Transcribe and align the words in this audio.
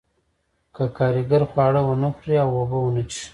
که 0.75 0.83
کارګر 0.97 1.43
خواړه 1.51 1.81
ونه 1.83 2.09
خوري 2.15 2.35
او 2.43 2.49
اوبه 2.59 2.77
ونه 2.81 3.03
څښي 3.09 3.27